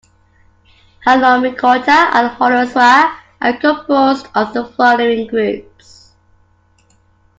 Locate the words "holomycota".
1.05-1.87